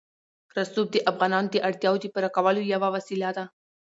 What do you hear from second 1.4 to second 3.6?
د اړتیاوو د پوره کولو یوه وسیله ده.